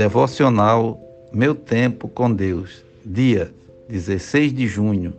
[0.00, 0.98] Devocional
[1.30, 3.52] Meu Tempo com Deus, dia
[3.86, 5.12] 16 de junho.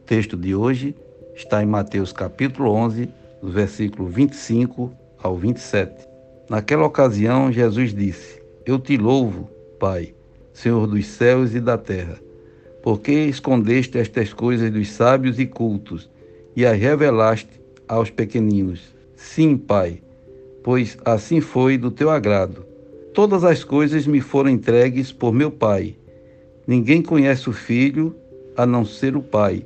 [0.00, 0.96] O texto de hoje
[1.34, 3.10] está em Mateus capítulo 11,
[3.42, 4.90] do versículo 25
[5.22, 6.08] ao 27.
[6.48, 10.14] Naquela ocasião, Jesus disse: Eu te louvo, Pai,
[10.50, 12.18] Senhor dos céus e da terra,
[12.82, 16.08] porque escondeste estas coisas dos sábios e cultos
[16.56, 18.80] e as revelaste aos pequeninos.
[19.14, 20.00] Sim, Pai,
[20.64, 22.64] pois assim foi do teu agrado.
[23.16, 25.96] Todas as coisas me foram entregues por meu Pai.
[26.66, 28.14] Ninguém conhece o Filho
[28.54, 29.64] a não ser o Pai,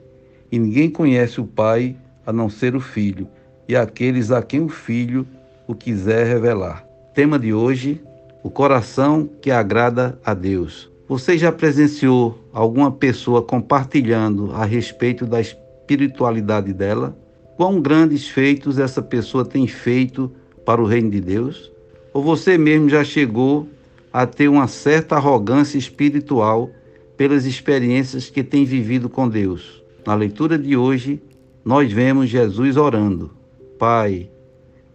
[0.53, 3.27] e ninguém conhece o Pai a não ser o Filho,
[3.69, 5.27] e aqueles a quem o Filho
[5.67, 6.87] o quiser revelar.
[7.13, 8.01] Tema de hoje:
[8.41, 10.89] o coração que agrada a Deus.
[11.09, 17.19] Você já presenciou alguma pessoa compartilhando a respeito da espiritualidade dela?
[17.57, 20.31] Quão grandes feitos essa pessoa tem feito
[20.65, 21.73] para o reino de Deus?
[22.13, 23.69] Ou você mesmo já chegou
[24.13, 26.71] a ter uma certa arrogância espiritual
[27.17, 29.83] pelas experiências que tem vivido com Deus?
[30.07, 31.23] Na leitura de hoje,
[31.65, 33.31] nós vemos Jesus orando:
[33.79, 34.29] Pai,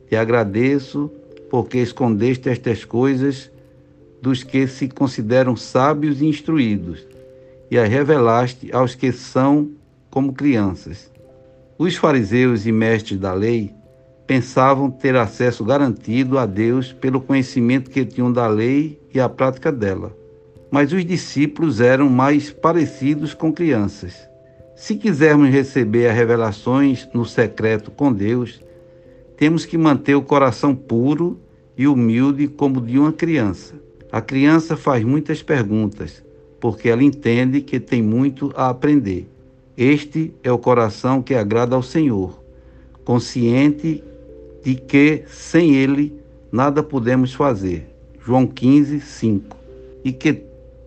[0.09, 1.09] te agradeço
[1.49, 3.49] porque escondeste estas coisas
[4.21, 7.07] dos que se consideram sábios e instruídos,
[7.69, 9.69] e as revelaste aos que são
[10.09, 11.11] como crianças.
[11.77, 13.73] Os fariseus e mestres da lei
[14.27, 19.71] pensavam ter acesso garantido a Deus pelo conhecimento que tinham da lei e a prática
[19.71, 20.15] dela.
[20.71, 24.27] Mas os discípulos eram mais parecidos com crianças.
[24.75, 28.61] Se quisermos receber as revelações no secreto com Deus,
[29.37, 31.39] temos que manter o coração puro
[31.77, 33.75] e humilde como de uma criança.
[34.11, 36.23] A criança faz muitas perguntas,
[36.59, 39.29] porque ela entende que tem muito a aprender.
[39.77, 42.41] Este é o coração que agrada ao Senhor,
[43.03, 44.03] consciente
[44.65, 46.19] de que sem ele
[46.51, 47.87] nada podemos fazer.
[48.25, 49.55] João 15, 5.
[50.03, 50.33] E que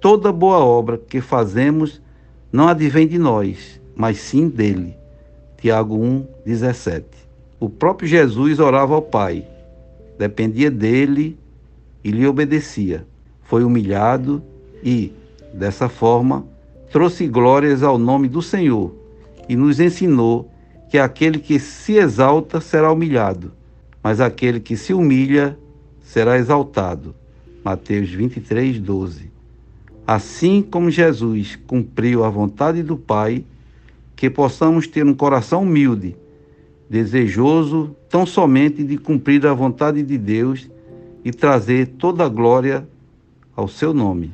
[0.01, 2.03] toda boa obra que fazemos
[2.51, 4.97] não advém de nós, mas sim dele.
[5.59, 7.07] Tiago 1, 17.
[7.61, 9.47] O próprio Jesus orava ao Pai,
[10.19, 11.39] dependia dele
[12.03, 13.07] e lhe obedecia.
[13.45, 14.43] Foi humilhado
[14.83, 15.13] e,
[15.55, 16.45] dessa forma,
[16.91, 18.93] trouxe glórias ao nome do Senhor
[19.49, 20.51] e nos ensinou
[20.91, 23.53] que aquele que se exalta será humilhado
[24.09, 25.59] mas aquele que se humilha
[26.01, 27.15] será exaltado.
[27.63, 29.31] Mateus 23, 12.
[30.07, 33.45] Assim como Jesus cumpriu a vontade do Pai,
[34.17, 36.17] que possamos ter um coração humilde,
[36.89, 40.71] desejoso tão somente de cumprir a vontade de Deus
[41.23, 42.89] e trazer toda a glória
[43.55, 44.33] ao seu nome.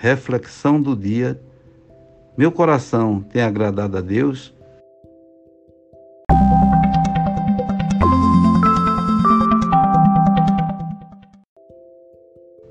[0.00, 1.40] Reflexão do dia.
[2.36, 4.52] Meu coração tem agradado a Deus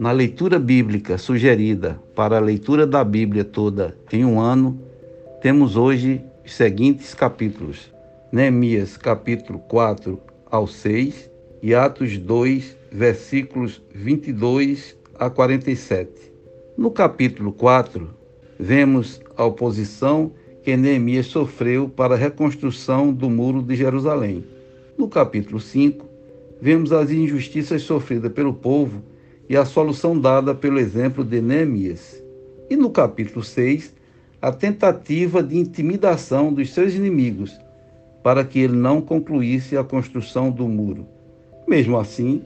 [0.01, 4.81] Na leitura bíblica sugerida para a leitura da Bíblia toda em um ano,
[5.43, 7.93] temos hoje os seguintes capítulos:
[8.31, 10.19] Neemias, capítulo 4
[10.49, 11.29] ao 6
[11.61, 16.33] e Atos 2, versículos 22 a 47.
[16.75, 18.09] No capítulo 4,
[18.59, 20.31] vemos a oposição
[20.63, 24.43] que Neemias sofreu para a reconstrução do muro de Jerusalém.
[24.97, 26.09] No capítulo 5,
[26.59, 29.10] vemos as injustiças sofridas pelo povo
[29.51, 32.23] e a solução dada pelo exemplo de Neemias.
[32.69, 33.93] E no capítulo 6,
[34.41, 37.59] a tentativa de intimidação dos seus inimigos
[38.23, 41.05] para que ele não concluísse a construção do muro.
[41.67, 42.41] Mesmo assim,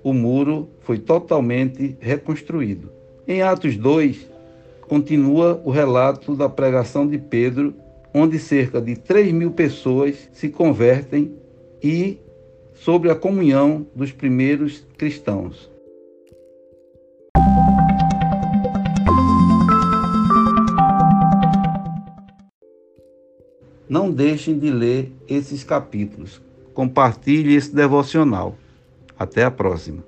[0.00, 2.88] o muro foi totalmente reconstruído.
[3.26, 4.30] Em Atos 2,
[4.82, 7.74] continua o relato da pregação de Pedro,
[8.14, 11.32] onde cerca de 3 mil pessoas se convertem
[11.82, 12.16] e
[12.74, 15.77] sobre a comunhão dos primeiros cristãos.
[23.88, 26.42] Não deixem de ler esses capítulos.
[26.74, 28.56] Compartilhe esse devocional.
[29.18, 30.04] Até a próxima.